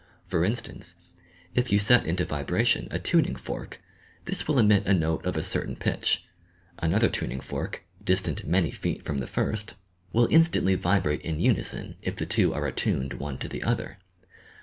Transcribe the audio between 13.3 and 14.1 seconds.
to the other.